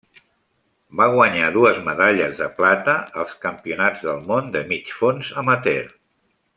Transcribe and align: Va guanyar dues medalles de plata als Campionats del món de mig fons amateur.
Va 1.01 1.05
guanyar 1.15 1.49
dues 1.57 1.77
medalles 1.89 2.33
de 2.41 2.49
plata 2.61 2.97
als 3.25 3.37
Campionats 3.47 4.05
del 4.09 4.27
món 4.33 4.53
de 4.59 4.65
mig 4.75 4.93
fons 5.03 5.35
amateur. 5.47 5.97